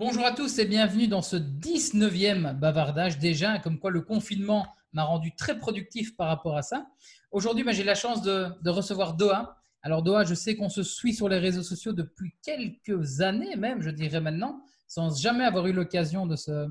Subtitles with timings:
[0.00, 5.04] Bonjour à tous et bienvenue dans ce 19e bavardage déjà, comme quoi le confinement m'a
[5.04, 6.86] rendu très productif par rapport à ça.
[7.32, 9.62] Aujourd'hui, ben, j'ai la chance de, recevoir Doha.
[9.82, 13.82] Alors Doha, je sais qu'on se suit sur les réseaux sociaux depuis quelques années même,
[13.82, 16.66] je dirais maintenant, sans jamais avoir eu l'occasion de se,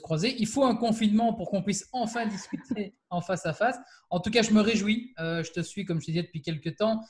[0.00, 0.34] croiser.
[0.38, 3.76] Il faut un confinement pour qu'on puisse enfin discuter en face à face.
[4.08, 5.12] En tout cas, je me réjouis.
[5.20, 7.02] Euh, je te suis, comme je te disais, depuis quelques temps.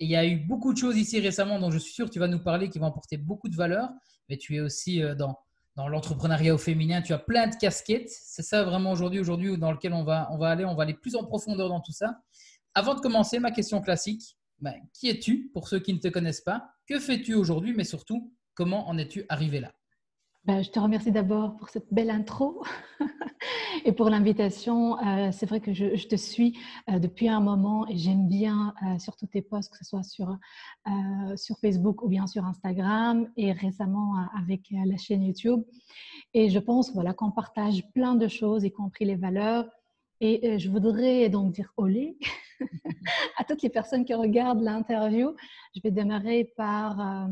[0.00, 2.10] Et il y a eu beaucoup de choses ici récemment dont je suis sûr que
[2.10, 3.90] tu vas nous parler qui vont apporter beaucoup de valeur
[4.30, 5.36] mais tu es aussi euh, dans,
[5.76, 7.02] l'entrepreneuriat au féminin.
[7.02, 8.10] Tu as plein de casquettes.
[8.10, 10.64] C'est ça vraiment aujourd'hui, aujourd'hui dans lequel on va, on va aller.
[10.64, 12.20] On va aller plus en profondeur dans tout ça.
[12.74, 16.42] Avant de commencer, ma question classique ben, qui es-tu pour ceux qui ne te connaissent
[16.42, 16.70] pas?
[16.86, 17.72] Que fais-tu aujourd'hui?
[17.74, 19.72] Mais surtout, comment en es-tu arrivé là?
[20.44, 22.62] Ben, je te remercie d'abord pour cette belle intro
[23.84, 24.98] et pour l'invitation.
[24.98, 26.58] Euh, c'est vrai que je, te suis
[26.88, 30.38] euh, depuis un moment et j'aime bien euh, surtout tes posts, que ce soit sur,
[31.36, 35.62] sur Facebook ou bien sur Instagram et récemment avec la chaîne YouTube.
[36.32, 39.66] Et je pense voilà, qu'on partage plein de choses, y compris les valeurs.
[40.22, 42.18] Et je voudrais donc dire olé
[43.38, 45.34] à toutes les personnes qui regardent l'interview.
[45.74, 47.28] Je vais démarrer par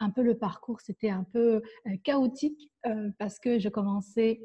[0.00, 4.40] un peu le parcours, c'était un peu euh, chaotique euh, parce que je commençais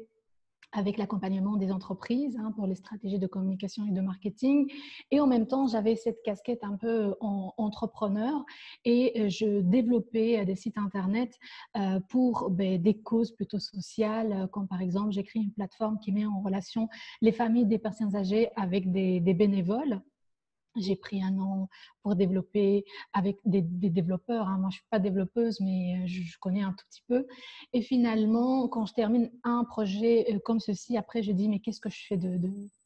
[0.74, 4.72] avec l'accompagnement des entreprises hein, pour les stratégies de communication et de marketing.
[5.10, 8.42] Et en même temps, j'avais cette casquette un peu en, entrepreneur
[8.86, 11.38] et euh, je développais des sites Internet
[12.08, 16.40] pour ben, des causes plutôt sociales, comme par exemple, créé une plateforme qui met en
[16.40, 16.88] relation
[17.20, 20.00] les familles des personnes âgées avec des bénévoles
[20.76, 21.68] j'ai pris un an
[22.02, 24.48] pour développer avec des, développeurs.
[24.48, 24.58] Hein.
[24.58, 27.26] Moi, je ne suis pas développeuse, mais je, connais un tout petit peu.
[27.72, 31.90] Et finalement, quand je termine un projet comme ceci, après, je dis, mais qu'est-ce que
[31.90, 32.38] je fais de,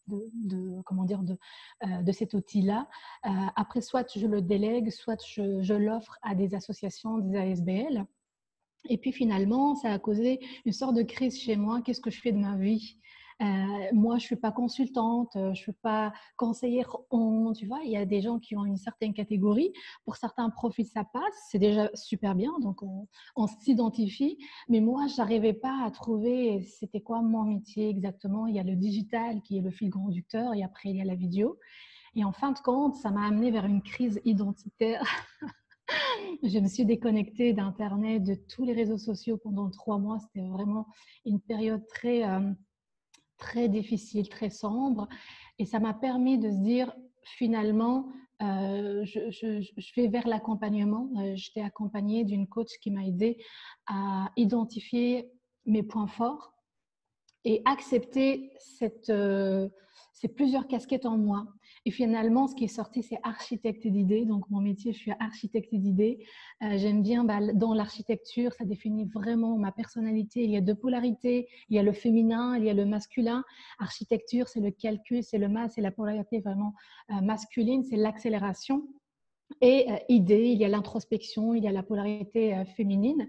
[0.06, 1.38] de, comment dire, de,
[1.84, 2.88] euh, de cet outil-là?
[3.26, 8.04] Euh, après, soit je le délègue, soit je, je l'offre à des associations, des ASBL.
[8.88, 11.82] Et puis finalement, ça a causé une sorte de crise chez moi.
[11.82, 12.98] Qu'est-ce que je fais de ma vie?
[12.98, 13.05] euh,
[13.92, 16.88] moi, je suis pas consultante, euh, je suis pas conseillère.
[17.56, 19.72] tu vois, il y a des gens qui ont une certaine catégorie.
[20.04, 21.22] Pour certains profils, ça passe.
[21.50, 22.52] C'est déjà super bien.
[22.60, 24.38] Donc, on, s'identifie.
[24.68, 28.46] Mais moi, je n'arrivais pas à trouver c'était quoi mon métier exactement.
[28.46, 31.04] Il y a le digital qui est le fil conducteur et après, il y a
[31.04, 31.58] la vidéo.
[32.14, 35.02] Et en fin de compte, ça m'a amené vers une crise identitaire.
[36.42, 40.18] je me suis déconnectée d'Internet, de tous les réseaux sociaux pendant trois mois.
[40.18, 40.86] C'était vraiment
[41.24, 42.52] une période très, euh,
[43.38, 45.08] très difficile, très sombre.
[45.58, 46.92] Et ça m'a permis de se dire,
[47.22, 48.08] finalement,
[48.42, 51.08] euh, je, vais vers l'accompagnement.
[51.18, 53.38] Euh, J'étais accompagnée d'une coach qui m'a aidé
[53.86, 55.30] à identifier
[55.64, 56.55] mes points forts
[57.46, 59.68] et accepter cette, euh,
[60.12, 61.46] ces plusieurs casquettes en moi.
[61.84, 64.24] Et finalement, ce qui est sorti, c'est architecte d'idées.
[64.24, 66.26] Donc, mon métier, je suis architecte d'idées.
[66.64, 70.42] Euh, j'aime bien, bah, dans l'architecture, ça définit vraiment ma personnalité.
[70.42, 71.46] Il y a deux polarités.
[71.68, 73.44] Il y a le féminin, il y a le masculin.
[73.78, 76.74] Architecture, c'est le calcul, c'est le mas, c'est la polarité vraiment
[77.12, 78.88] euh, masculine, c'est l'accélération.
[79.60, 83.26] Et euh, idée, il y a l'introspection, il y a la polarité féminine.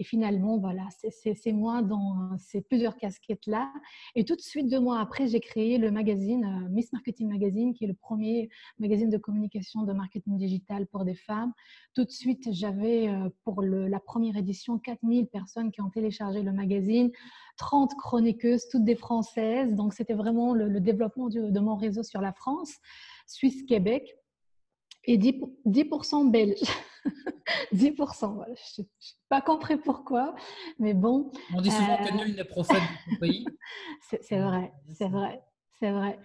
[0.00, 3.72] Et finalement, voilà, c'est moi dans ces plusieurs casquettes-là.
[4.14, 7.74] Et tout de suite, deux mois après, j'ai créé le magazine euh, Miss Marketing Magazine,
[7.74, 11.52] qui est le premier magazine de communication de marketing digital pour des femmes.
[11.94, 16.52] Tout de suite, j'avais euh, pour la première édition 4000 personnes qui ont téléchargé le
[16.52, 17.10] magazine,
[17.56, 19.74] 30 chroniqueuses, toutes des françaises.
[19.74, 22.76] Donc, c'était vraiment le, développement de mon réseau sur la France,
[23.26, 24.17] Suisse-Québec
[25.04, 26.62] et 10%, 10 belges.
[27.72, 28.54] 10%, voilà.
[28.54, 28.88] je n'ai
[29.28, 30.34] pas compris pourquoi,
[30.78, 31.30] mais bon.
[31.54, 33.46] On dit souvent que nul n'est prophète du pays.
[34.20, 35.42] c'est vrai, c'est vrai,
[35.78, 36.18] c'est vrai.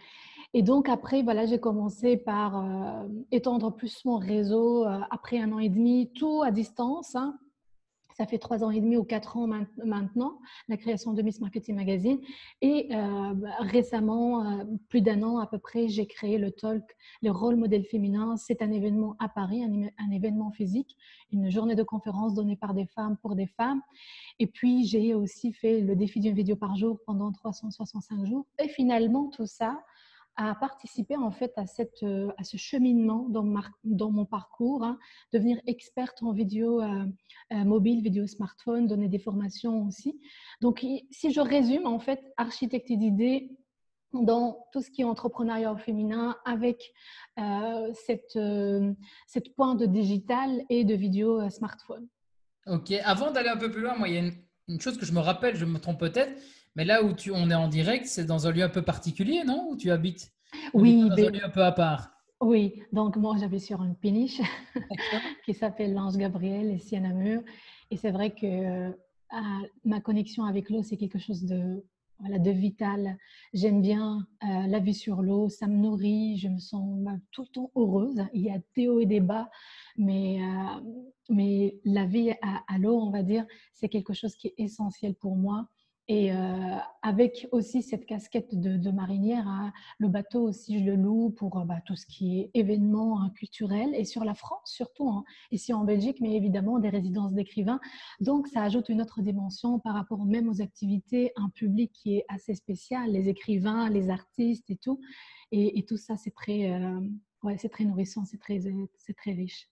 [0.54, 5.52] Et donc après, voilà, j'ai commencé par euh, étendre plus mon réseau euh, après un
[5.52, 7.16] an et demi, tout à distance.
[7.16, 7.38] Hein.
[8.18, 9.48] Ça fait trois ans et demi ou quatre ans
[9.84, 12.20] maintenant, la création de Miss Marketing Magazine.
[12.62, 16.84] Et euh, récemment, euh, plus d'un an à peu près, j'ai créé le Talk,
[17.22, 18.38] le rôle modèle féminin.
[18.38, 20.96] C'est un événement à Paris, un, événement physique,
[21.32, 23.82] une journée de conférence donnée par des femmes pour des femmes.
[24.40, 28.46] Et puis, j'ai aussi fait le défi d'une vidéo par jour pendant 365 jours.
[28.60, 29.84] Et finalement, tout ça,
[30.36, 33.46] à participer en fait à, cette, euh, à ce cheminement dans,
[33.84, 34.98] dans mon parcours, hein,
[35.32, 37.06] devenir experte en vidéo euh,
[37.52, 40.20] euh, mobile, vidéo smartphone, donner des formations aussi.
[40.62, 43.52] Donc, si je résume, en fait, architecte d'idées
[44.14, 46.94] dans tout ce qui est entrepreneuriat féminin avec
[47.36, 48.38] cette,
[49.26, 52.08] cette pointe de digital et de vidéo smartphone.
[52.68, 54.32] Ok, avant d'aller un peu plus loin, moi, il y a
[54.68, 56.40] une chose que je me rappelle, je me trompe peut-être,
[56.76, 59.44] mais là où tu, on est en direct, c'est dans un lieu un peu particulier,
[59.46, 59.68] non?
[59.70, 60.32] Où tu habites?
[60.74, 61.10] Oui.
[61.10, 62.12] Dans un lieu un peu à part.
[62.42, 64.42] Oui, donc moi j'habite sur une péniche
[65.46, 67.42] qui s'appelle l'Ange Gabriel ici à Namur.
[67.90, 68.92] Et c'est vrai que
[69.84, 71.84] ma connexion avec l'eau, c'est quelque chose de,
[72.20, 73.18] voilà, de vital.
[73.54, 77.44] J'aime bien euh, la vie sur l'eau, ça me nourrit, je me sens bah, tout
[77.44, 78.22] le temps heureuse.
[78.34, 79.50] Il y a des hauts et des bas,
[79.98, 80.82] mais, euh,
[81.30, 85.16] mais la vie à, à l'eau, on va dire, c'est quelque chose qui est essentiel
[85.16, 85.68] pour moi.
[86.10, 91.30] Et euh, avec aussi cette casquette de, marinière, hein, le bateau aussi, je le loue
[91.30, 95.10] pour euh, bah, tout ce qui est événements hein, culturels et sur la France surtout,
[95.10, 97.80] hein, ici en Belgique, mais évidemment des résidences d'écrivains.
[98.20, 102.26] Donc ça ajoute une autre dimension par rapport même aux activités, un public qui est
[102.28, 105.00] assez spécial, les écrivains, les artistes et tout.
[105.52, 107.00] Et, tout ça, c'est très, euh,
[107.44, 108.60] ouais, très nourrissant, c'est très,
[108.98, 109.70] c'est très riche.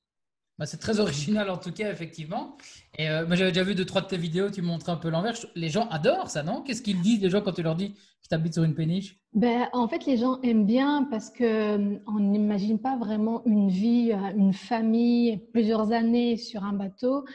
[0.61, 2.55] Bah, c'est très original en tout cas, effectivement.
[2.99, 5.09] Et euh, moi, j'avais déjà vu deux, trois de tes vidéos, tu montres un peu
[5.09, 5.33] l'envers.
[5.55, 6.61] Les gens adorent ça, non?
[6.61, 9.17] Qu'est-ce qu'ils disent, les gens, quand tu leur dis que tu habites sur une péniche?
[9.33, 14.11] Ben, En fait, les gens aiment bien parce qu'on euh, n'imagine pas vraiment une vie,
[14.11, 17.25] euh, une famille, plusieurs années sur un bateau.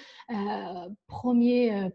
[1.09, 1.91] premier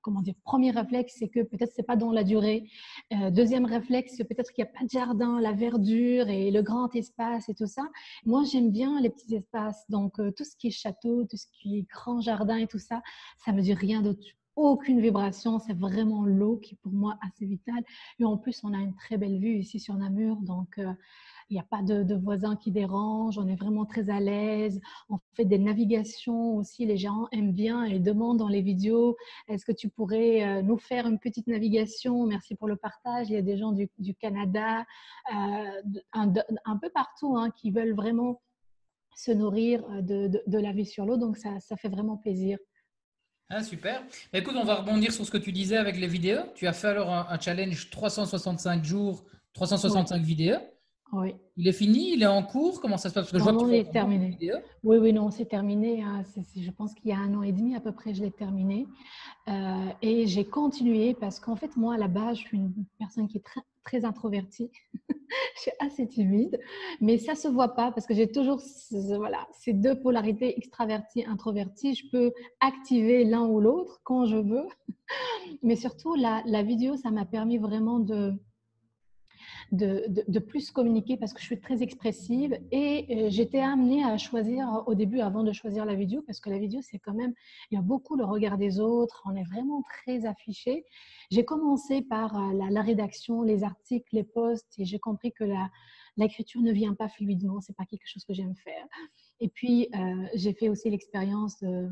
[0.00, 2.68] comment dire, premier réflexe, c'est que peut-être c'est pas dans la durée.
[3.12, 6.94] Euh, deuxième réflexe, peut-être qu'il n'y a pas de jardin, la verdure et le grand
[6.94, 7.82] espace et tout ça.
[8.24, 9.84] Moi, j'aime bien les petits espaces.
[9.88, 12.78] Donc, euh, tout ce qui est château, tout ce qui est grand jardin et tout
[12.78, 13.02] ça,
[13.44, 14.20] ça me dit rien d'autre.
[14.56, 17.84] Aucune vibration, c'est vraiment l'eau qui est pour moi assez vitale.
[18.18, 20.36] Et en plus, on a une très belle vue ici sur Namur.
[20.38, 20.92] Donc, euh,
[21.50, 24.80] il n'y a pas de, voisins qui dérangent, on est vraiment très à l'aise.
[25.08, 29.16] On fait des navigations aussi, les gens aiment bien et demandent dans les vidéos,
[29.48, 32.26] est-ce que tu pourrais euh, nous faire une petite navigation?
[32.26, 33.30] Merci pour le partage.
[33.30, 34.84] Il y a des gens du, Canada,
[35.34, 38.42] euh, un, peu partout, hein, qui veulent vraiment
[39.16, 41.16] se nourrir euh, de, la vie sur l'eau.
[41.16, 42.58] Donc, ça, fait vraiment plaisir.
[43.48, 44.02] Ah, super.
[44.34, 46.42] Écoute, on va rebondir sur ce que tu disais avec les vidéos.
[46.54, 49.24] Tu as fait alors un, challenge 365 jours,
[49.54, 50.58] 365 vidéos.
[51.12, 51.34] Oui.
[51.56, 53.32] Il est fini Il est en cours Comment ça se passe?
[53.32, 54.38] Non, non, il est terminé.
[54.84, 56.02] Oui, oui, non, c'est terminé.
[56.02, 56.22] Hein.
[56.56, 58.86] je pense qu'il y a un an et demi à peu près, je l'ai terminé.
[59.48, 63.26] Euh, et j'ai continué parce qu'en fait, moi, à la base, je suis une personne
[63.28, 64.70] qui est très, très introvertie.
[65.56, 66.60] je suis assez timide,
[67.00, 68.60] mais ça se voit pas parce que j'ai toujours
[69.16, 71.94] voilà, ces deux polarités extravertie, introvertie.
[71.94, 74.66] Je peux activer l'un ou l'autre quand je veux.
[75.62, 78.34] mais surtout, la, la vidéo, ça m'a permis vraiment de
[79.72, 84.84] de, plus communiquer parce que je suis très expressive et euh, j'étais amenée à choisir
[84.86, 87.34] au début avant de choisir la vidéo parce que la vidéo c'est quand même,
[87.70, 90.84] il y a beaucoup le regard des autres, on est vraiment très affiché.
[91.30, 95.68] J'ai commencé par euh, la, rédaction, les articles, les posts et j'ai compris que la,
[96.16, 98.86] l'écriture ne vient pas fluidement, c'est pas quelque chose que j'aime faire.
[99.40, 101.90] Et puis euh, j'ai fait aussi l'expérience de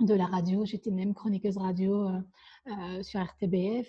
[0.00, 0.64] de la radio.
[0.64, 2.20] J'étais même chroniqueuse radio euh,
[2.68, 3.86] euh, sur RTBF.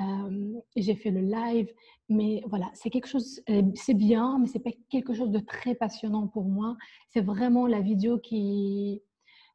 [0.00, 1.72] Euh, j'ai fait le live.
[2.08, 3.42] Mais voilà, c'est quelque chose,
[3.74, 6.76] c'est bien, mais c'est pas quelque chose de très passionnant pour moi.
[7.10, 9.02] C'est vraiment la vidéo qui,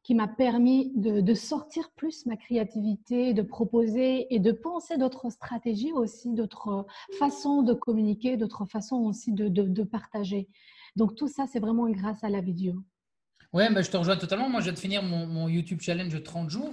[0.02, 5.92] qui m'a permis de, sortir plus ma créativité, de proposer et de penser d'autres stratégies
[5.92, 6.86] aussi, d'autres
[7.18, 10.48] façons de communiquer, d'autres façons aussi de, de partager.
[10.96, 12.82] Donc tout ça, c'est vraiment grâce à la vidéo.
[13.52, 14.48] Ouais, bah, je te rejoins totalement.
[14.48, 16.72] Moi, je viens de finir mon, YouTube challenge de 30 jours.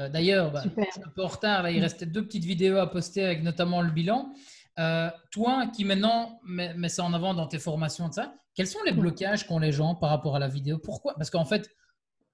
[0.00, 1.62] Euh, d'ailleurs, bah, je suis un peu en retard.
[1.62, 4.32] Là, il restait deux petites vidéos à poster avec notamment le bilan.
[4.78, 8.82] Euh, toi qui maintenant mets, ça en avant dans tes formations, de ça, quels sont
[8.84, 10.78] les blocages qu'ont les gens par rapport à la vidéo?
[10.78, 11.14] Pourquoi?
[11.14, 11.70] Parce qu'en fait,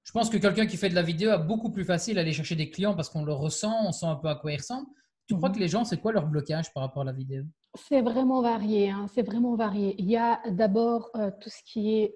[0.03, 2.33] je pense que quelqu'un qui fait de la vidéo a beaucoup plus facile à aller
[2.33, 4.87] chercher des clients parce qu'on le ressent, on sent un peu à quoi il ressemble.
[5.28, 5.55] Tu crois mhm.
[5.55, 7.45] que les gens, c'est quoi leur blocage par rapport à la vidéo?
[7.75, 8.90] C'est vraiment varié.
[8.90, 9.95] Hein, c'est vraiment varié.
[9.99, 12.12] Il y a d'abord euh, tout ce qui est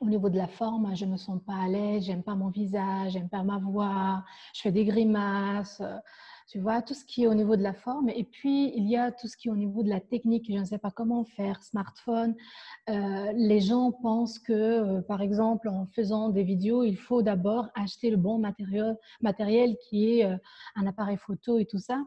[0.00, 2.48] au niveau de la forme, je ne me sens pas à l'aise, j'aime pas mon
[2.48, 4.24] visage, j'aime pas ma voix,
[4.54, 5.96] je fais des grimaces, euh,
[6.48, 8.08] tu vois, tout ce qui est au niveau de la forme.
[8.10, 10.58] Et puis, il y a tout ce qui est au niveau de la technique, je
[10.58, 12.34] ne sais pas comment faire, smartphone.
[12.90, 17.68] Euh, les gens pensent que, euh, par exemple, en faisant des vidéos, il faut d'abord
[17.74, 20.24] acheter le bon matériel, matériel qui est
[20.74, 22.02] un appareil photo et tout ça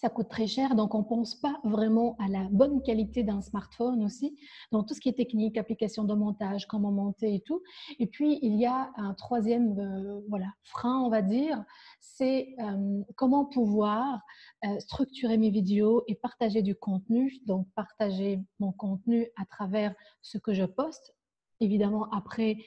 [0.00, 3.40] ça coûte très cher, donc on ne pense pas vraiment à la bonne qualité d'un
[3.40, 4.36] smartphone aussi,
[4.72, 7.62] donc tout ce qui est technique, application de montage, comment monter et tout.
[7.98, 11.64] Et puis, il y a un troisième euh, voilà, frein, on va dire,
[12.00, 14.20] c'est euh, comment pouvoir
[14.64, 20.38] euh, structurer mes vidéos et partager du contenu, donc partager mon contenu à travers ce
[20.38, 21.14] que je poste,
[21.60, 22.58] évidemment après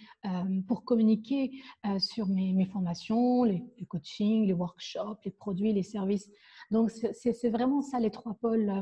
[0.68, 1.52] pour communiquer
[2.00, 6.30] sur mes, formations, les, les, coachings, les workshops, les produits, les services.
[6.72, 8.82] Donc, c'est vraiment ça les trois pôles euh,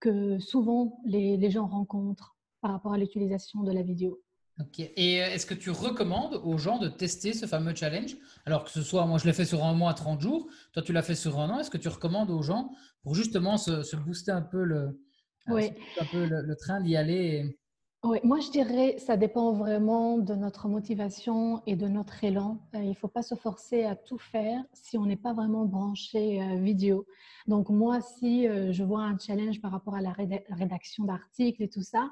[0.00, 4.22] que souvent les, gens rencontrent par rapport à l'utilisation de la vidéo.
[4.58, 4.80] Ok.
[4.80, 8.16] Et euh, est-ce que tu recommandes aux gens de tester ce fameux challenge?
[8.46, 10.92] Alors que ce soit, moi je l'ai fait sur un mois, 30 jours, toi tu
[10.92, 14.32] l'as fait sur un an, est-ce que tu recommandes aux gens pour justement se, booster
[14.32, 15.00] un peu le,
[15.48, 15.68] euh,
[16.00, 17.58] un peu le, train d'y aller
[18.02, 22.56] Oui, moi je dirais ça dépend vraiment de notre motivation et de notre élan.
[22.74, 25.66] Euh, il ne faut pas se forcer à tout faire si on n'est pas vraiment
[25.66, 27.06] branché euh, vidéo.
[27.46, 30.14] Donc moi, si euh, je vois un challenge par rapport à la
[30.48, 32.08] rédaction d'articles et tout ça,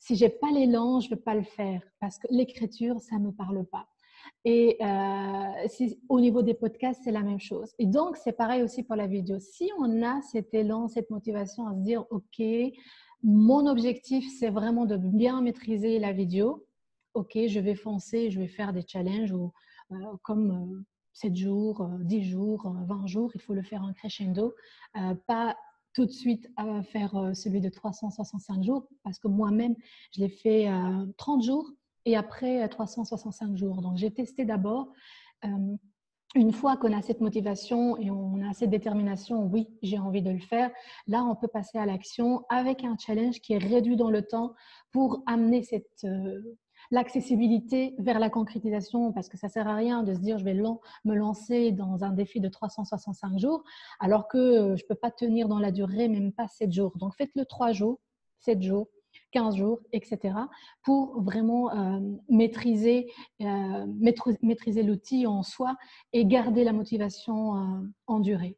[0.00, 3.26] si j'ai pas l'élan, je ne vais pas le faire parce que l'écriture, ça ne
[3.26, 3.86] me parle pas.
[4.44, 4.78] Et
[6.08, 7.72] au niveau des podcasts, c'est la même chose.
[7.78, 9.38] Et donc, c'est pareil aussi pour la vidéo.
[9.38, 12.42] Si on a cet élan, cette motivation à se dire, OK,
[13.22, 16.66] mon objectif, c'est vraiment de bien maîtriser la vidéo.
[17.14, 19.52] Ok, je vais foncer, je vais faire des challenges ou,
[19.92, 23.92] euh, comme 7 euh, jours, 10 euh, jours, 20 jours, il faut le faire en
[23.92, 24.54] crescendo.
[25.26, 25.56] pas
[25.92, 26.48] tout de suite
[26.84, 29.74] faire celui de 365 jours parce que moi-même,
[30.12, 30.68] je l'ai fait
[31.16, 31.68] 30 jours
[32.04, 33.82] et après 365 jours.
[33.82, 34.92] Donc, j'ai testé d'abord
[36.34, 40.30] une fois qu'on a cette motivation et on a cette détermination, oui, j'ai envie de
[40.30, 40.70] le faire,
[41.08, 44.54] là, on peut passer à l'action avec un challenge qui est réduit dans le temps
[44.92, 46.40] pour amener cette, euh,
[46.92, 50.54] l'accessibilité vers la concrétisation, parce que ça sert à rien de se dire je vais
[50.54, 53.64] me lancer dans un défi de 365 jours,
[53.98, 56.96] alors que euh, je ne peux pas tenir dans la durée, même pas 7 jours.
[56.96, 57.98] Donc faites-le 3 jours,
[58.38, 58.88] 7 jours,
[59.32, 60.34] 15 jours, etc.,
[60.82, 63.10] pour vraiment euh, maîtriser,
[63.40, 63.86] euh,
[64.42, 65.76] maîtriser l'outil en soi
[66.12, 68.56] et garder la motivation euh, en durée.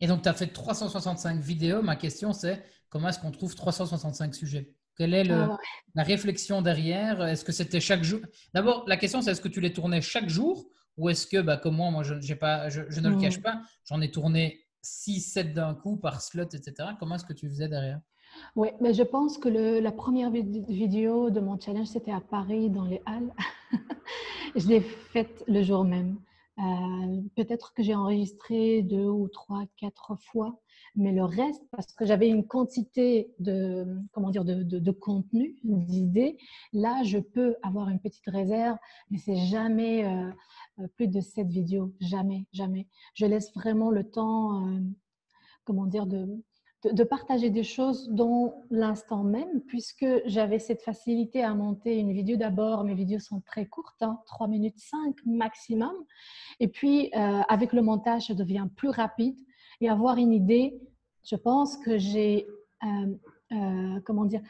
[0.00, 1.82] Et donc, tu as fait 365 vidéos.
[1.82, 4.74] Ma question, c'est comment est-ce qu'on trouve 365 sujets?
[4.96, 5.56] Quelle est ah
[5.94, 7.24] la réflexion derrière?
[7.24, 8.20] Est-ce que c'était chaque jour?
[8.52, 10.66] D'abord, la question, c'est est-ce que tu les tournais chaque jour?
[10.96, 14.00] Ou est-ce que, bah, comme moi, moi je, pas, je, ne le cache pas, j'en
[14.00, 16.90] ai tourné 6, 7 d'un coup par slot, etc.
[16.98, 18.00] Comment est-ce que tu faisais derrière?
[18.56, 22.84] Oui, mais je pense que la première vidéo de mon challenge, c'était à Paris, dans
[22.84, 23.32] les Halles.
[24.56, 26.18] je l'ai faite le jour même.
[26.58, 30.60] Euh, peut-être que j'ai enregistré deux ou trois, quatre fois,
[30.94, 36.36] mais le reste, parce que j'avais une quantité de, comment dire, de, de, contenu, d'idées,
[36.74, 38.76] là, je peux avoir une petite réserve,
[39.10, 40.30] mais c'est jamais euh,
[40.80, 42.88] euh, plus de sept vidéos, jamais, jamais.
[43.14, 44.68] Je laisse vraiment le temps,
[45.64, 46.42] comment dire, de,
[46.84, 52.36] de, partager des choses dans l'instant même, puisque j'avais cette facilité à monter une vidéo
[52.36, 52.84] d'abord.
[52.84, 55.94] Mes vidéos sont très courtes, hein, 3 minutes 5 maximum.
[56.58, 59.36] Et puis, euh, avec le montage, ça devient plus rapide.
[59.80, 60.80] Et avoir une idée,
[61.24, 62.46] je pense que j'ai,
[62.84, 63.14] euh,
[63.52, 64.42] euh, comment dire,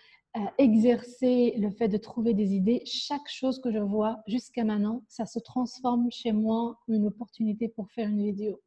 [0.58, 2.82] exercé le fait de trouver des idées.
[2.86, 7.66] Chaque chose que je vois jusqu'à maintenant, ça se transforme chez moi en une opportunité
[7.66, 8.60] pour faire une vidéo.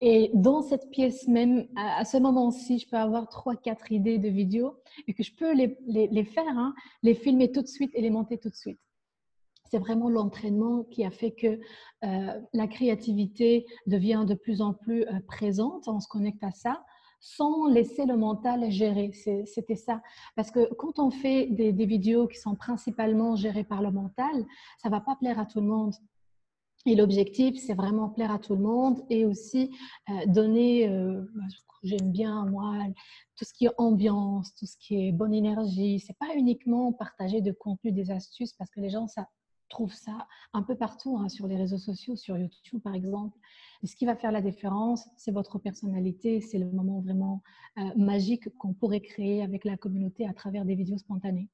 [0.00, 4.28] Et dans cette pièce même, à, ce moment-ci, je peux avoir trois, quatre idées de
[4.28, 8.10] vidéos et que je peux les, faire, hein, les filmer tout de suite et les
[8.10, 8.80] monter tout de suite.
[9.70, 11.58] C'est vraiment l'entraînement qui a fait que
[12.04, 15.88] euh, la créativité devient de plus en plus euh, présente.
[15.88, 16.84] On se connecte à ça
[17.20, 19.10] sans laisser le mental gérer.
[19.46, 20.02] C'était ça.
[20.36, 24.44] Parce que quand on fait des, des, vidéos qui sont principalement gérées par le mental,
[24.82, 25.94] ça va pas plaire à tout le monde.
[26.86, 29.74] Et l'objectif, c'est vraiment plaire à tout le monde et aussi
[30.10, 31.44] euh, donner, euh, bah,
[31.82, 32.74] j'aime bien moi,
[33.36, 35.98] tout ce qui est ambiance, tout ce qui est bonne énergie.
[36.00, 39.28] C'est pas uniquement partager de contenu, des astuces, parce que les gens ça,
[39.70, 43.38] trouvent ça un peu partout, hein, sur les réseaux sociaux, sur YouTube par exemple.
[43.82, 47.42] Et ce qui va faire la différence, c'est votre personnalité, c'est le moment vraiment
[47.78, 51.48] euh, magique qu'on pourrait créer avec la communauté à travers des vidéos spontanées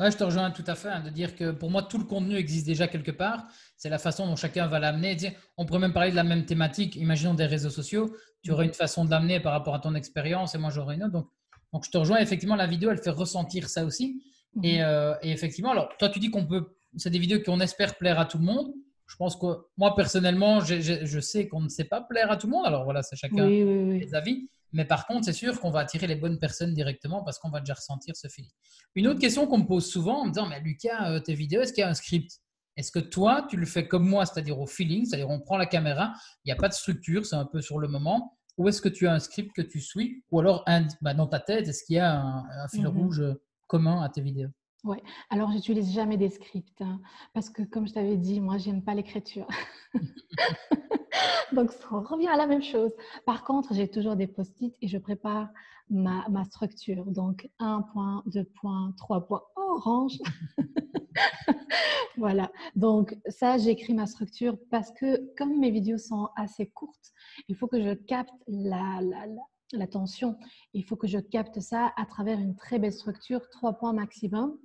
[0.00, 2.36] je te rejoins tout à fait, hein, de dire que pour moi, tout le contenu
[2.36, 3.46] existe déjà quelque part.
[3.76, 5.16] C'est la façon dont chacun va l'amener.
[5.56, 6.96] On pourrait même parler de la même thématique.
[6.96, 8.14] Imaginons des réseaux sociaux.
[8.42, 11.04] Tu aurais une façon de l'amener par rapport à ton expérience et moi, j'aurais une
[11.04, 11.12] autre.
[11.12, 11.28] Donc,
[11.72, 12.18] donc, je te rejoins.
[12.18, 14.22] Effectivement, la vidéo, elle fait ressentir ça aussi.
[14.54, 14.62] Mhm.
[14.66, 16.74] Euh, et, effectivement, alors, toi, tu dis qu'on peut.
[16.96, 18.72] C'est des vidéos qu'on espère plaire à tout le monde.
[19.06, 19.46] Je pense que
[19.76, 22.66] moi, personnellement, je sais qu'on ne sait pas plaire à tout le monde.
[22.66, 24.48] Alors voilà, c'est chacun les avis.
[24.72, 27.60] Mais par contre, c'est sûr qu'on va attirer les bonnes personnes directement parce qu'on va
[27.60, 28.50] déjà ressentir ce feeling.
[28.94, 31.62] Une autre question qu'on me pose souvent en me disant, mais Lucas, euh, tes vidéos,
[31.62, 32.40] est-ce qu'il y a un script?
[32.76, 35.66] Est-ce que toi, tu le fais comme moi, c'est-à-dire au feeling, c'est-à-dire on prend la
[35.66, 36.14] caméra,
[36.44, 38.88] il n'y a pas de structure, c'est un peu sur le moment Ou est-ce que
[38.88, 40.64] tu as un script que tu suis Ou alors,
[41.02, 42.98] bah, dans ta tête, est-ce qu'il y a un, fil mhm.
[42.98, 43.22] rouge
[43.66, 44.48] commun à tes vidéos?
[44.84, 44.98] Oui,
[45.30, 47.00] alors j'utilise jamais des scripts hein,
[47.34, 49.46] parce que comme je t'avais dit, moi j'aime pas l'écriture.
[51.52, 52.90] Donc on revient à la même chose.
[53.24, 55.50] Par contre, j'ai toujours des post-it et je prépare
[55.88, 57.04] ma, ma, structure.
[57.04, 60.18] Donc un point, deux points, trois points, orange.
[62.16, 62.50] voilà.
[62.74, 67.12] Donc ça, j'écris ma structure parce que comme mes vidéos sont assez courtes,
[67.46, 69.42] il faut que je capte la, la, la
[69.74, 70.36] l'attention.
[70.74, 74.58] Il faut que je capte ça à travers une très belle structure, trois points maximum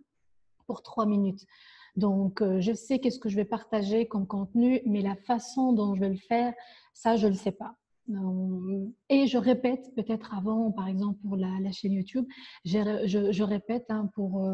[0.67, 1.45] pour trois minutes.
[1.95, 5.95] Donc, euh, je sais qu'est-ce que je vais partager comme contenu, mais la façon dont
[5.95, 6.53] je vais le faire,
[6.93, 7.75] ça, je ne le sais pas.
[9.09, 12.25] et je répète peut-être avant, par exemple pour la, chaîne YouTube,
[12.63, 14.47] je, répète hein, pour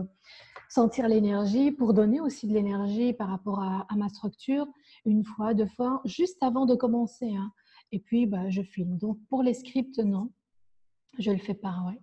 [0.70, 4.66] sentir l'énergie, pour donner aussi de l'énergie par rapport à, ma structure,
[5.06, 7.30] une fois, deux fois, juste avant de commencer.
[7.36, 7.52] Hein.
[7.92, 8.98] Et puis, bah, je filme.
[8.98, 10.32] Donc, pour les scripts, non,
[11.20, 12.00] je le fais pas, ouais.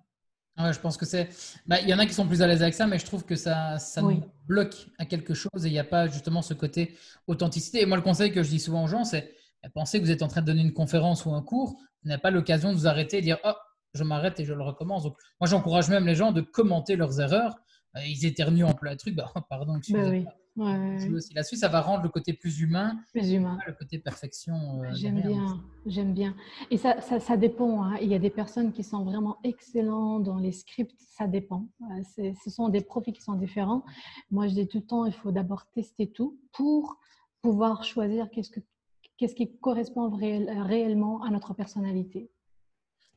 [0.64, 1.28] Ouais, je pense que c'est.
[1.66, 3.24] Bah, il y en a qui sont plus à l'aise avec ça, mais je trouve
[3.24, 6.54] que ça, ça nous bloque à quelque chose et il n'y a pas justement ce
[6.54, 7.82] côté authenticité.
[7.82, 10.10] Et moi, le conseil que je dis souvent aux gens, c'est bah, pensez que vous
[10.10, 12.78] êtes en train de donner une conférence ou un cours, vous n'avez pas l'occasion de
[12.78, 13.52] vous arrêter et dire Oh,
[13.94, 15.02] je m'arrête et je le recommence.
[15.04, 17.56] Donc, moi, j'encourage même les gens de commenter leurs erreurs
[17.96, 20.26] euh, ils éternuent en plein truc, bah, pardon, ben oui.
[20.56, 23.58] La Suisse, ça va rendre le côté plus humain, plus humain.
[23.66, 24.82] le côté perfection.
[24.82, 26.34] Euh, j'aime bien, j'aime bien.
[26.70, 27.84] Et ça, ça, ça dépend.
[27.84, 27.98] Hein.
[28.02, 31.68] Il y a des personnes qui sont vraiment excellents dans les scripts, ça dépend.
[32.16, 33.84] Ce sont des profils qui sont différents.
[34.30, 36.98] Moi, je dis tout le temps, il faut d'abord tester tout pour
[37.42, 38.60] pouvoir choisir qu'est-ce, que,
[39.16, 42.30] qu'est-ce qui correspond réellement à notre personnalité.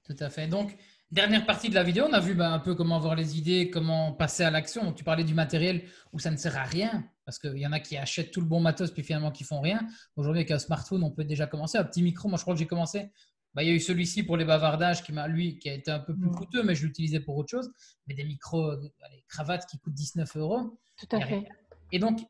[0.04, 0.48] Tout à fait.
[0.48, 0.78] Donc,
[1.14, 3.70] Dernière partie de la vidéo, on a vu bah, un peu comment avoir les idées,
[3.70, 4.92] comment passer à l'action.
[4.94, 7.80] Tu parlais du matériel où ça ne sert à rien, parce qu'il y en a
[7.80, 9.88] qui achètent tout le bon matos puis finalement qui font rien.
[10.16, 11.78] Aujourd'hui, avec un smartphone, on peut déjà commencer.
[11.78, 13.12] Un petit micro, moi je crois que j'ai commencé.
[13.54, 15.92] Bah, il y a eu celui-ci pour les bavardages qui m'a, lui, qui a été
[15.92, 17.72] un peu plus coûteux, mais je l'utilisais pour autre chose.
[18.08, 20.80] Mais des micros, euh, les cravates qui coûtent 19 euros.
[20.98, 21.44] Tout à fait.
[21.92, 22.22] Et donc,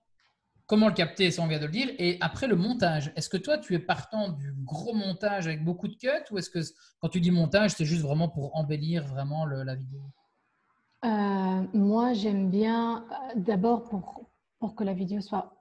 [0.65, 1.89] comment le capter, ça on vient de le dire.
[1.99, 5.87] Et après le montage, est-ce que toi tu es partant du gros montage avec beaucoup
[5.87, 6.59] de cuts ou est-ce que
[6.99, 10.01] quand tu dis montage, c'est juste vraiment pour embellir vraiment la vidéo?
[11.05, 14.29] Euh, Moi j'aime bien euh, d'abord pour,
[14.59, 15.53] pour que la vidéo soit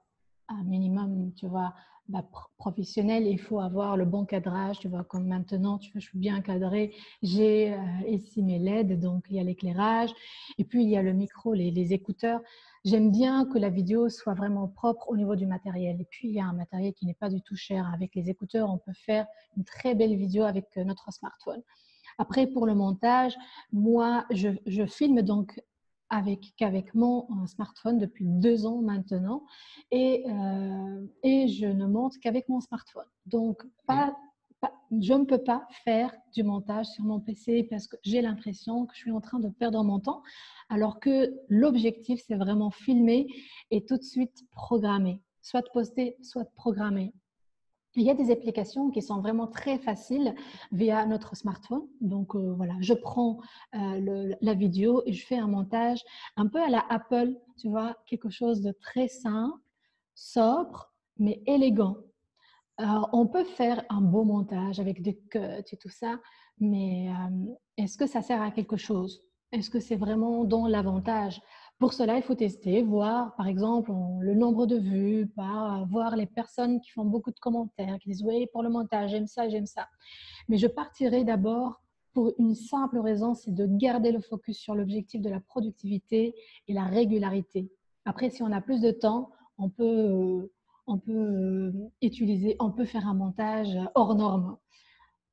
[0.49, 1.73] un minimum, tu vois,
[2.09, 2.25] bah,
[2.57, 6.17] professionnel, il faut avoir le bon cadrage, tu vois, comme maintenant, tu vois, je suis
[6.19, 7.77] bien cadré, j'ai euh,
[8.09, 10.09] ici mes LED, donc il y a l'éclairage,
[10.57, 12.41] et puis il y a le micro, les écouteurs.
[12.85, 16.01] J'aime bien que la vidéo soit vraiment propre au niveau du matériel.
[16.01, 17.89] Et puis, il y a un matériel qui n'est pas du tout cher.
[17.93, 19.25] Avec les écouteurs, on peut faire
[19.55, 21.61] une très belle vidéo avec euh, notre smartphone.
[22.17, 23.35] Après, pour le montage,
[23.71, 25.61] moi, je, filme donc
[26.09, 29.45] avec, qu'avec mon euh, smartphone depuis deux ans maintenant
[29.89, 33.07] et, euh, et je ne monte qu'avec mon smartphone.
[33.25, 34.15] Donc, pas,
[35.01, 38.93] je ne peux pas faire du montage sur mon PC parce que j'ai l'impression que
[38.93, 40.21] je suis en train de perdre mon temps,
[40.69, 43.27] alors que l'objectif, c'est vraiment filmer
[43.71, 47.13] et tout de suite programmer, soit poster, soit programmer.
[47.95, 50.33] Il y a des applications qui sont vraiment très faciles
[50.71, 51.87] via notre smartphone.
[52.01, 53.39] Donc euh, voilà, je prends
[53.75, 56.03] euh, la vidéo et je fais un montage
[56.35, 59.59] un peu à la Apple, tu vois, quelque chose de très simple,
[60.15, 61.97] sobre, mais élégant.
[62.79, 65.39] On peut faire un beau montage avec des cuts
[65.71, 66.19] et tout ça,
[66.59, 69.21] mais euh, est-ce que ça sert à quelque chose?
[69.51, 71.41] Est-ce que c'est vraiment dans l'avantage?
[71.77, 76.79] Pour cela, il faut tester, voir par exemple le nombre de vues, voir les personnes
[76.81, 79.87] qui font beaucoup de commentaires, qui disent oui, pour le montage, j'aime ça, j'aime ça.
[80.47, 81.81] Mais je partirai d'abord
[82.13, 86.35] pour une simple raison, c'est de garder le focus sur l'objectif de la productivité
[86.67, 87.71] et la régularité.
[88.05, 90.51] Après, si on a plus de temps, on peut euh,
[90.87, 94.57] on peut euh, utiliser, on peut faire un montage hors norme.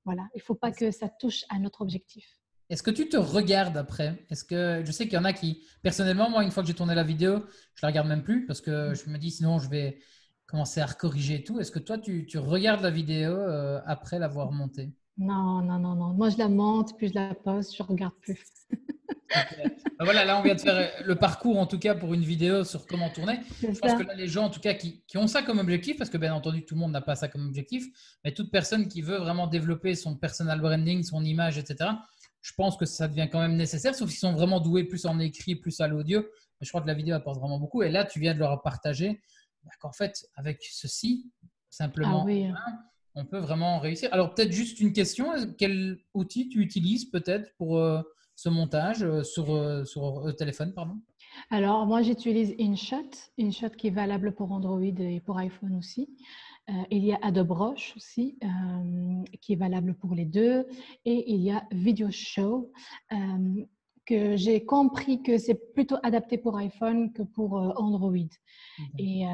[0.04, 2.24] Voilà, il ne faut pas que ça touche à notre objectif.
[2.70, 4.24] Est-ce que tu te regardes après?
[4.30, 6.74] Est-ce que je sais qu'il y en a qui, personnellement, moi, une fois que j'ai
[6.74, 9.68] tourné la vidéo, je la regarde même plus parce que je me dis sinon je
[9.68, 9.98] vais
[10.46, 11.58] commencer à corriger tout.
[11.60, 14.92] Est-ce que toi, tu, regardes la vidéo euh, après l'avoir montée?
[15.18, 16.14] Non, non, non, non.
[16.14, 18.42] Moi, je la monte, puis je la poste, je regarde plus.
[19.98, 22.64] Bah voilà, là, on vient de faire le parcours, en tout cas, pour une vidéo
[22.64, 23.40] sur comment tourner.
[23.60, 26.08] Je pense que là, les gens, en tout cas, qui, ont ça comme objectif, parce
[26.08, 27.84] que bien entendu, tout le monde n'a pas ça comme objectif,
[28.24, 31.90] mais toute personne qui veut vraiment développer son personal branding, son image, etc.,
[32.42, 35.18] je pense que ça devient quand même nécessaire, sauf s'ils sont vraiment doués plus en
[35.18, 36.20] écrit, plus à l'audio.
[36.22, 37.82] Mais je crois que la vidéo apporte vraiment beaucoup.
[37.82, 39.20] Et là, tu viens de leur partager
[39.62, 41.30] bah, qu'en fait, avec ceci,
[41.68, 42.60] simplement, ah
[43.14, 44.08] on peut vraiment réussir.
[44.12, 45.32] Alors, peut-être juste une question.
[45.58, 47.78] Quel outil tu utilises peut-être pour...
[47.78, 48.00] Euh,
[48.40, 50.96] ce montage euh, sur, euh, sur euh, téléphone pardon?
[51.50, 56.08] Alors, moi, j'utilise InShot, InShot qui est valable pour Android et pour iPhone aussi.
[56.90, 58.38] il y a Adobe Rush aussi,
[59.40, 60.66] qui est valable pour les deux.
[61.04, 62.72] Et il y a Video Show,
[64.06, 68.30] que j'ai compris que c'est plutôt adapté pour iPhone que pour Android.
[68.78, 68.86] Mhm.
[68.98, 69.24] Et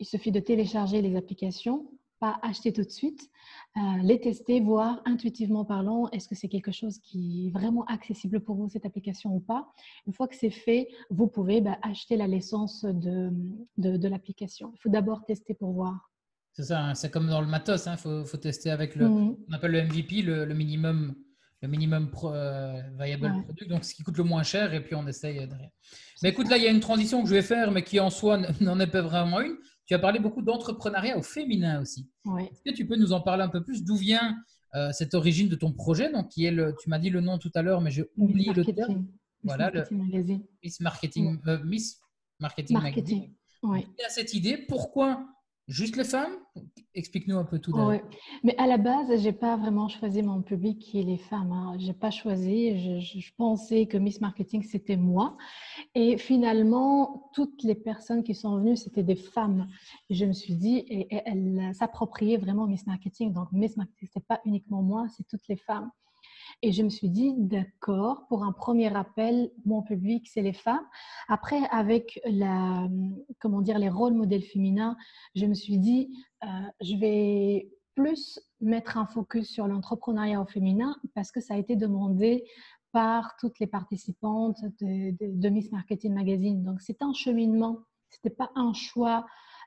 [0.00, 1.88] il suffit de télécharger les applications
[2.20, 3.30] acheter tout de suite,
[3.76, 8.40] euh, les tester, voir intuitivement parlant, est-ce que c'est quelque chose qui est vraiment accessible
[8.40, 9.68] pour vous, cette application ou pas.
[10.06, 13.30] Une fois que c'est fait, vous pouvez bah, acheter la licence de,
[13.76, 14.72] de, l'application.
[14.74, 16.10] Il faut d'abord tester pour voir.
[16.52, 19.08] C'est ça, hein, c'est comme dans le matos, il hein, faut, faut, tester avec le,
[19.08, 19.36] mmh.
[19.48, 21.14] on appelle le MVP, le, minimum
[21.62, 25.06] le minimum euh, viable product, donc ce qui coûte le moins cher, et puis on
[25.06, 25.70] essaye derrière.
[26.22, 28.10] Mais écoute, là, il y a une transition que je vais faire, mais qui en
[28.10, 29.56] soi n'en est pas vraiment une.
[29.86, 32.08] Tu as parlé beaucoup d'entrepreneuriat au féminin aussi.
[32.38, 33.84] Est-ce que tu peux nous en parler un peu plus?
[33.84, 34.36] D'où vient
[34.74, 36.10] euh, cette origine de ton projet?
[36.10, 38.52] Donc, qui est le, Tu m'as dit le nom tout à l'heure, mais j'ai oublié
[38.52, 39.06] le terme.
[39.42, 40.46] Voilà, Marketing le Magazine.
[40.62, 42.00] Miss Marketing, euh, Miss
[42.40, 43.18] Marketing, Marketing.
[43.18, 43.34] Magazine.
[43.62, 43.86] Ouais.
[43.98, 44.56] Il y a cette idée?
[44.56, 45.26] Pourquoi
[45.66, 46.36] Juste les femmes?
[46.94, 47.94] Explique-nous un peu tout d'abord.
[48.42, 51.52] Mais à la base, je n'ai pas vraiment choisi mon public qui est les femmes.
[51.52, 51.76] Hein.
[51.78, 53.00] Je n'ai pas choisi.
[53.00, 55.38] Je, pensais que Miss Marketing, c'était moi.
[55.94, 59.66] Et finalement, toutes les personnes qui sont venues, c'était des femmes.
[60.10, 63.32] Et je me suis dit, et, elles s'appropriaient vraiment Miss Marketing.
[63.32, 65.90] Donc, Miss Marketing, n'est pas uniquement moi, c'est toutes les femmes.
[66.66, 70.86] Et je me suis dit, d'accord, pour un premier appel, mon public, c'est les femmes.
[71.28, 72.88] Après, avec la,
[73.38, 74.96] comment dire, les rôles modèles féminins,
[75.34, 76.08] je me suis dit,
[76.42, 76.46] euh,
[76.80, 81.76] je vais plus mettre un focus sur l'entrepreneuriat au féminin parce que ça a été
[81.76, 82.44] demandé
[82.92, 86.62] par toutes les participantes de, Miss Marketing Magazine.
[86.62, 89.26] Donc, c'est un cheminement, ce n'était pas un choix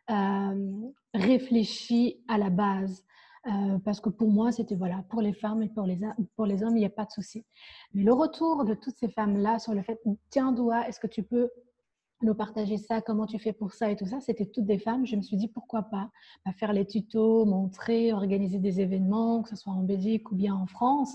[0.10, 3.06] euh, réfléchi à la base.
[3.48, 5.98] Euh, parce que pour moi, c'était voilà, pour les femmes et pour les,
[6.36, 7.46] pour les hommes, il n'y a pas de souci.
[7.94, 11.24] Mais le retour de toutes ces femmes-là sur le fait, tiens, Doua, est-ce que tu
[11.24, 11.50] peux
[12.24, 15.06] nous partager ça, comment tu fais pour ça et tout ça, c'était toutes des femmes.
[15.06, 16.10] Je me suis dit, pourquoi pas
[16.46, 20.56] bah, faire les tutos, montrer, organiser des événements, que ce soit en Belgique ou bien
[20.56, 21.14] en France.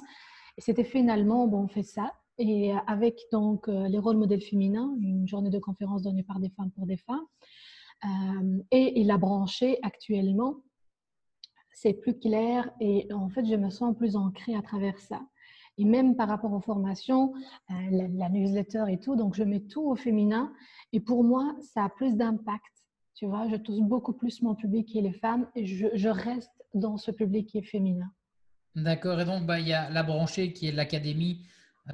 [0.57, 2.13] Et c'était finalement, bon, on fait ça.
[2.39, 6.51] Et avec donc euh, les rôles modèles féminins, une journée de conférence donnée par des
[6.51, 7.27] femmes pour des femmes.
[8.05, 10.57] Euh, et il a branché actuellement
[11.83, 15.21] c'est plus clair et en fait, je me sens plus ancrée à travers ça.
[15.79, 17.33] Et même par rapport aux formations,
[17.71, 20.53] euh, la, newsletter et tout, donc je mets tout au féminin.
[20.93, 22.63] Et pour moi, ça a plus d'impact.
[23.15, 26.53] Tu vois, je touche beaucoup plus mon public qui est les femmes et je, reste
[26.75, 28.11] dans ce public qui est féminin.
[28.77, 29.21] D'accord.
[29.21, 31.45] Et donc, bah, il y a la branchée qui est l'académie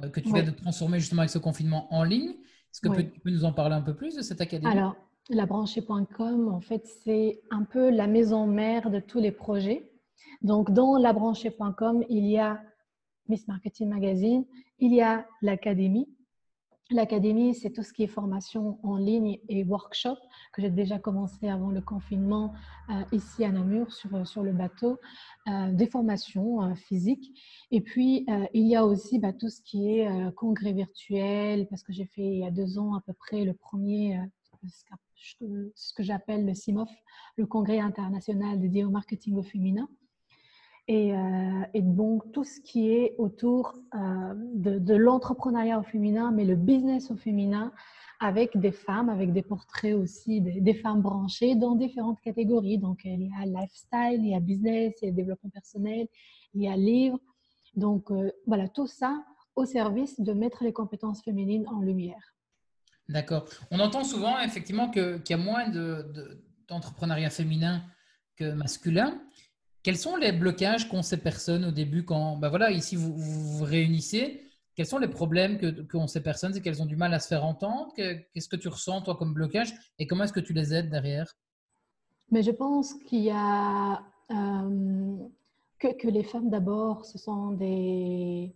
[0.03, 2.35] euh, que tu viens de transformer justement avec ce confinement en ligne.
[2.71, 4.71] Est-ce que tu peux nous en parler un peu plus de cette académie?
[4.71, 4.95] Alors,
[5.29, 9.91] Labranchée.com, en fait, c'est un peu la maison mère de tous les projets.
[10.41, 12.59] Donc, dans labranchée.com, il y a
[13.27, 14.45] Miss Marketing Magazine,
[14.79, 16.09] il y a l'Académie.
[16.89, 20.17] L'Académie, c'est tout ce qui est formation en ligne et workshop
[20.51, 22.55] que j'ai déjà commencé avant le confinement
[22.89, 24.97] euh, ici à Namur sur, sur le bateau,
[25.47, 27.39] euh, des formations euh, physiques.
[27.69, 31.93] Et puis, il y a aussi bah, tout ce qui est congrès virtuel, parce que
[31.93, 34.19] j'ai fait il y a deux ans à peu près le premier
[35.19, 36.89] ce que j'appelle le CIMOF,
[37.37, 39.87] le Congrès international dédié au marketing au féminin.
[40.87, 46.55] Et, euh, bon, tout ce qui est autour euh, de, l'entrepreneuriat au féminin, mais le
[46.55, 47.71] business au féminin,
[48.19, 52.79] avec des femmes, avec des portraits aussi, des, femmes branchées dans différentes catégories.
[52.79, 56.07] Donc, il y a lifestyle, il y a business, il y a développement personnel,
[56.55, 57.19] il y a livre.
[57.75, 59.23] Donc, euh, voilà, tout ça
[59.55, 62.33] au service de mettre les compétences féminines en lumière.
[63.09, 63.45] D'accord.
[63.71, 65.67] On entend souvent effectivement qu'il y a moins
[66.67, 67.83] d'entrepreneuriat féminin
[68.35, 69.19] que masculin.
[69.81, 73.63] Quels sont les blocages qu'ont ces personnes au début quand, ben voilà, ici vous vous,
[73.63, 74.45] réunissez.
[74.75, 76.53] Quels sont les problèmes qu'ont ces personnes?
[76.53, 77.91] C'est qu'elles ont du mal à se faire entendre.
[77.95, 79.73] Qu'est-ce que tu ressens toi comme blocage?
[79.97, 81.35] Et comment est-ce que tu les aides derrière?
[82.29, 85.17] Mais je pense qu'il y a euh,
[85.79, 88.53] que, les femmes d'abord, ce sont des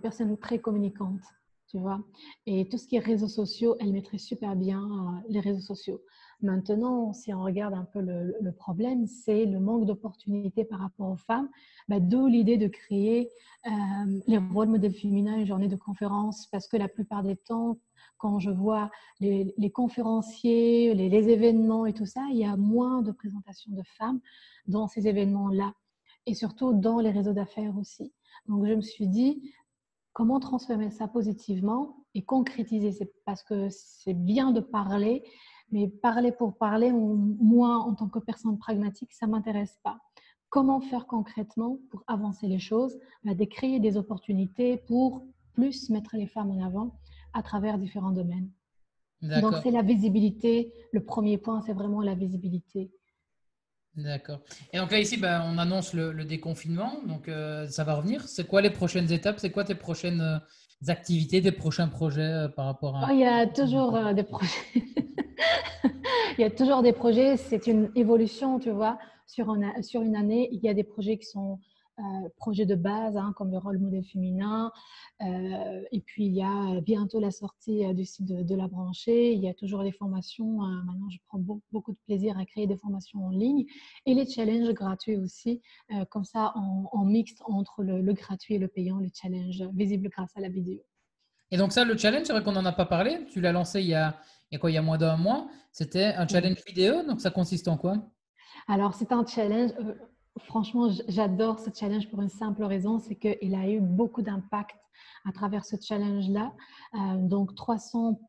[0.00, 1.24] personnes très communicantes
[1.68, 2.00] tu vois.
[2.46, 6.00] Et tout ce qui est réseaux sociaux, elle mettrait super bien euh, les réseaux sociaux.
[6.42, 11.16] Maintenant, si on regarde un peu le, problème, c'est le manque d'opportunités par rapport aux
[11.16, 11.48] femmes.
[11.88, 13.30] Bah, D'où l'idée de créer
[13.66, 13.70] euh,
[14.26, 17.78] les rôles modèles féminins, une journée de conférence, parce que la plupart des temps,
[18.18, 23.12] quand je vois les, conférenciers, les, événements et tout ça, il y a moins de
[23.12, 24.20] présentation de femmes
[24.66, 25.72] dans ces événements-là,
[26.26, 28.12] et surtout dans les réseaux d'affaires aussi.
[28.46, 29.52] Donc, je me suis dit,
[30.16, 32.90] comment transformer ça positivement et concrétiser.
[32.90, 35.22] C'est parce que c'est bien de parler,
[35.70, 39.98] mais parler pour parler, moi, en tant que personne pragmatique, ça ne m'intéresse pas.
[40.48, 42.98] Comment faire concrètement pour avancer les choses?
[43.24, 46.98] Bah, De créer des opportunités pour plus mettre les femmes en avant
[47.34, 48.50] à travers différents domaines.
[49.20, 50.72] Donc, c'est la visibilité.
[50.92, 52.90] Le premier point, c'est vraiment la visibilité.
[53.96, 54.40] D'accord.
[54.72, 57.00] Et donc là, ici, ben, on annonce le, déconfinement.
[57.06, 58.28] Donc, euh, ça va revenir.
[58.28, 59.38] C'est quoi les prochaines étapes?
[59.38, 63.08] C'est quoi tes prochaines euh, activités, tes prochains projets euh, par rapport à...
[63.08, 64.50] Oh, il y a toujours des projets.
[66.38, 67.36] il y a toujours des projets.
[67.38, 68.98] C'est une évolution, tu vois.
[69.26, 71.58] Sur une année, il y a des projets qui sont
[71.98, 74.70] euh, projets de base, hein, comme le rôle modèle féminin.
[75.22, 79.32] Euh, et puis, il y a bientôt la sortie euh, du site de, la branchée.
[79.32, 80.62] Il y a toujours les formations.
[80.62, 80.82] Hein.
[80.84, 83.64] maintenant, je prends beaucoup, de plaisir à créer des formations en ligne
[84.04, 85.62] et les challenges gratuits aussi,
[86.10, 90.40] comme ça, en, mixte entre le, gratuit et le payant, les challenges visibles grâce à
[90.40, 90.80] la vidéo.
[91.50, 93.24] Et donc ça, le challenge, c'est vrai qu'on n'en a pas parlé.
[93.30, 94.16] Tu l'as lancé il y a,
[94.50, 95.48] il y a quoi Il y a moins d'un mois.
[95.72, 97.02] C'était un challenge vidéo.
[97.04, 97.96] Donc ça consiste en quoi?
[98.68, 99.70] Alors c'est un challenge.
[100.44, 104.76] Franchement, j'adore ce challenge pour une simple raison, c'est qu'il a eu beaucoup d'impact
[105.24, 106.52] à travers ce challenge-là.
[106.94, 108.20] Euh, donc 300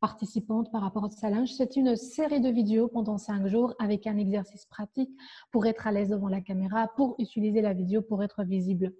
[0.00, 1.54] participantes par rapport au challenge.
[1.54, 5.10] C'est une série de vidéos pendant cinq jours avec un exercice pratique
[5.50, 8.92] pour être à l'aise devant la caméra, pour utiliser la vidéo, pour être visible.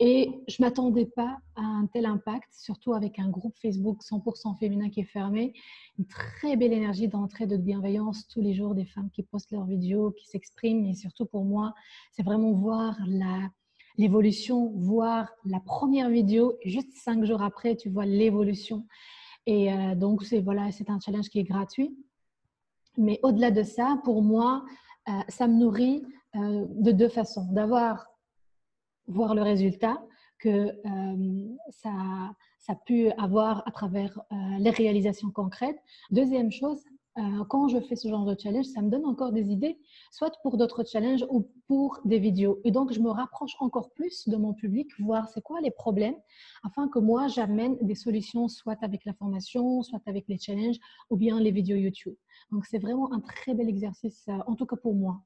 [0.00, 4.58] Et je ne m'attendais pas à un tel impact, surtout avec un groupe Facebook 100%
[4.58, 5.52] féminin qui est fermé.
[5.98, 9.66] Une très belle énergie d'entrée, de bienveillance tous les jours, des femmes qui postent leurs
[9.66, 10.84] vidéos, qui s'expriment.
[10.86, 11.74] Et surtout pour moi,
[12.10, 12.98] c'est vraiment voir
[13.96, 18.86] l'évolution, voir la première vidéo, juste cinq jours après, tu vois l'évolution.
[19.46, 21.96] Et euh, donc, c'est voilà, c'est un challenge qui est gratuit.
[22.96, 24.64] Mais au-delà de ça, pour moi,
[25.08, 26.02] euh, ça me nourrit
[26.34, 27.46] euh, de deux façons.
[27.52, 28.06] D'avoir
[29.06, 30.02] voir le résultat
[30.38, 30.72] que
[31.70, 31.90] ça,
[32.58, 34.20] ça a pu avoir à travers
[34.58, 35.78] les réalisations concrètes.
[36.10, 36.84] Deuxième chose,
[37.16, 39.78] euh, quand je fais ce genre de challenge, ça me donne encore des idées,
[40.10, 42.60] soit pour d'autres challenges ou pour des vidéos.
[42.64, 46.16] Et donc, je me rapproche encore plus de mon public, voir c'est quoi les problèmes,
[46.64, 51.16] afin que moi, j'amène des solutions, soit avec la formation, soit avec les challenges, ou
[51.16, 52.16] bien les vidéos YouTube.
[52.50, 55.20] Donc, c'est vraiment un très bel exercice, euh, en tout cas pour moi.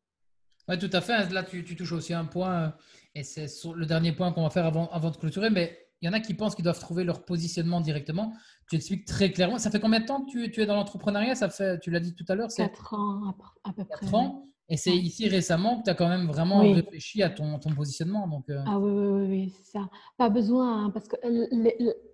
[0.68, 1.30] Oui, tout à fait.
[1.32, 2.68] Là, tu, touches aussi un point, euh,
[3.14, 6.08] et c'est le dernier point qu'on va faire avant, avant de clôturer, mais il y
[6.08, 8.32] en a qui pensent qu'ils doivent trouver leur positionnement directement.
[8.70, 9.58] Tu expliques très clairement.
[9.58, 11.34] Ça fait combien de temps que tu, es dans l'entrepreneuriat?
[11.34, 13.34] Ça fait, tu l'as dit tout à l'heure, c'est 4 ans
[13.64, 14.06] à peu près.
[14.06, 14.48] 4 ans.
[14.70, 18.28] Et c'est ici récemment que tu as quand même vraiment réfléchi à ton, ton positionnement.
[18.28, 18.62] Donc, euh.
[18.66, 19.88] Ah oui, oui, oui, c'est ça.
[20.18, 21.16] Pas besoin, hein, parce que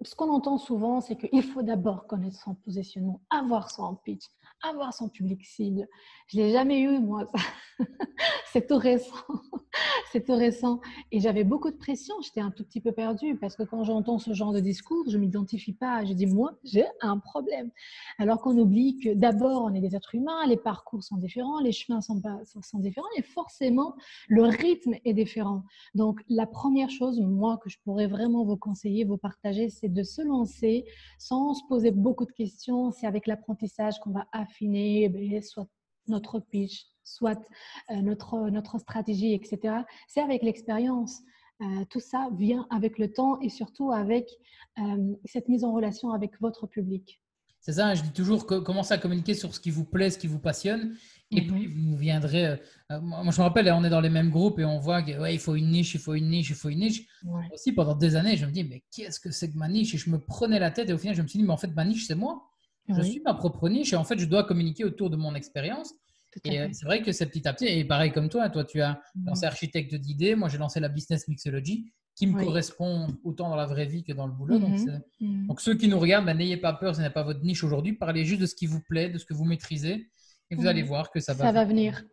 [0.03, 4.27] ce qu'on entend souvent, c'est qu'il faut d'abord connaître son positionnement, avoir son pitch,
[4.63, 5.89] avoir son public cible.
[6.29, 7.29] Je ne l'ai jamais eu, moi.
[8.53, 9.17] c'est tout récent.
[10.15, 10.81] C'est tout récent.
[11.11, 12.15] Et j'avais beaucoup de pression.
[12.23, 15.17] J'étais un tout petit peu perdue parce que quand j'entends ce genre de discours, je
[15.17, 16.05] ne m'identifie pas.
[16.05, 17.73] Je dis, moi, j'ai un problème.
[18.19, 21.73] Alors qu'on oublie que d'abord, on est des êtres humains, les parcours sont différents, les
[21.73, 23.97] chemins sont, pas, sont différents et forcément,
[24.29, 25.65] le rythme est différent.
[25.97, 30.03] Donc, la première chose, moi, que je pourrais vraiment vous conseiller, vous partager, c'est de
[30.05, 30.85] se lancer
[31.19, 32.93] sans se poser beaucoup de questions.
[32.93, 35.67] C'est avec l'apprentissage qu'on va affiner eh soit
[36.07, 37.41] notre pitch, soit
[37.91, 39.83] euh, notre, notre stratégie, etc.
[40.09, 41.21] C'est avec l'expérience.
[41.61, 44.29] Euh, tout ça vient avec le temps et surtout avec
[44.79, 47.21] euh, cette mise en relation avec votre public.
[47.61, 50.19] C'est ça, je dis toujours que commencez à communiquer sur ce qui vous plaît, ce
[50.19, 50.97] qui vous passionne.
[51.31, 51.47] Et mhm.
[51.47, 52.61] puis, vous viendrez.
[53.01, 55.39] moi, je me rappelle, on est dans les mêmes groupes et on voit qu'il ouais,
[55.39, 57.07] faut une niche, il faut une niche, il faut une niche.
[57.53, 59.95] Aussi, pendant des années, je me dis, mais qu'est-ce que c'est que ma niche?
[59.95, 61.57] Et je me prenais la tête et au final, je me suis dit, mais en
[61.57, 62.51] fait, ma niche, c'est moi.
[62.89, 65.95] Je suis ma propre niche et en fait, je dois communiquer autour de mon expérience.
[66.45, 67.67] Et euh, c'est vrai que c'est petit à petit.
[67.67, 69.27] Et pareil comme toi, toi, tu as mmh.
[69.27, 70.35] lancé architecte d'idées.
[70.35, 74.13] Moi, j'ai lancé la business mixology qui me correspond autant dans la vraie vie que
[74.13, 74.59] dans le boulot.
[74.59, 75.47] Donc, mmh mmh.
[75.49, 77.93] donc, ceux qui nous regardent, ben, n'ayez pas peur, ce n'est pas votre niche aujourd'hui.
[77.93, 80.09] Parlez juste de ce qui vous plaît, de ce que vous maîtrisez.
[80.51, 82.05] Et vous allez voir que ça va, ça va venir.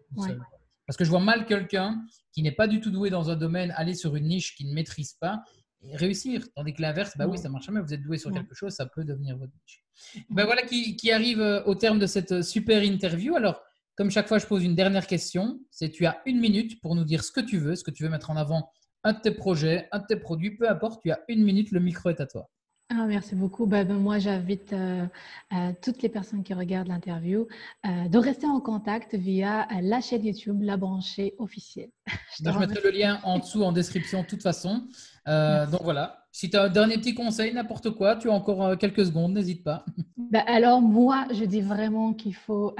[0.88, 2.04] Parce que je vois mal quelqu'un
[2.34, 4.74] qui n'est pas du tout doué dans un domaine aller sur une niche qu'il ne
[4.74, 5.44] maîtrise pas
[5.84, 6.46] et réussir.
[6.56, 7.82] Tandis que l'inverse, bah oui, ça marche jamais.
[7.82, 9.84] Vous êtes doué sur quelque chose, ça peut devenir votre niche.
[10.30, 13.36] Ben voilà qui, qui arrive euh, au terme de cette euh, super interview.
[13.36, 13.62] Alors,
[14.02, 15.60] comme chaque fois, je pose une dernière question.
[15.70, 18.02] C'est tu as une minute pour nous dire ce que tu veux, ce que tu
[18.02, 18.72] veux mettre en avant,
[19.04, 21.80] un de tes projets, un de tes produits, peu importe, tu as une minute, le
[21.80, 22.50] micro est à toi.
[22.90, 23.68] Ah, merci beaucoup.
[23.68, 25.06] Bah, ben, moi, j'invite euh,
[25.54, 27.48] euh, toutes les personnes qui regardent l'interview
[27.86, 31.92] euh, de rester en contact via la chaîne YouTube La Branchée officielle.
[32.40, 34.88] je, je mettrai le lien en dessous en description de toute façon.
[35.28, 36.26] donc voilà.
[36.32, 39.64] Si tu as un dernier petit conseil, n'importe quoi, tu as encore quelques secondes, n'hésite
[39.64, 39.86] pas.
[40.18, 42.74] Bah, alors moi, je dis vraiment qu'il faut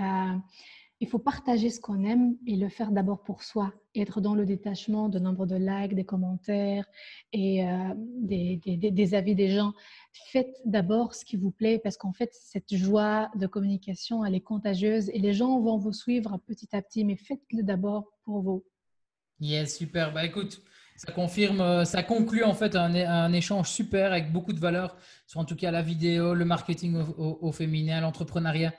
[1.02, 4.46] il faut partager ce qu'on aime et le faire d'abord pour soi, être dans le
[4.46, 6.86] détachement de nombre de likes, des commentaires
[7.34, 9.74] et euh, des, avis des gens.
[10.28, 14.42] Faites d'abord ce qui vous plaît parce qu'en fait, cette joie de communication, elle est
[14.42, 18.64] contagieuse et les gens vont vous suivre petit à petit, mais faites-le d'abord pour vous.
[19.40, 20.14] Yes, super.
[20.14, 20.62] Bah écoute,
[20.98, 25.40] ça confirme, euh, ça conclut en fait un, échange super avec beaucoup de valeur sur
[25.40, 28.72] en tout cas la vidéo, le marketing au, au féminin, l'entrepreneuriat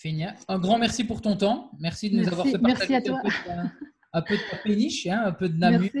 [0.00, 1.70] Fénia, un grand merci pour ton temps.
[1.78, 2.94] Merci de nous avoir fait partager
[4.12, 5.92] un, peu de ta péniche, hein, un peu de Namu.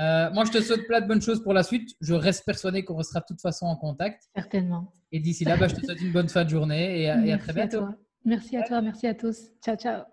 [0.00, 1.90] Euh, moi, je te souhaite plein de bonnes choses pour la suite.
[2.00, 4.28] Je reste persuadé qu'on restera de toute façon en contact.
[4.32, 4.92] Certainement.
[5.10, 7.32] Et d'ici là, bah, je te souhaite une bonne fin de journée et, à, et
[7.32, 7.84] à très bientôt.
[8.24, 9.50] Merci à toi, merci à tous.
[9.60, 10.04] Ciao, ciao.